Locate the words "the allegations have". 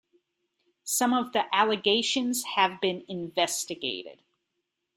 1.31-2.81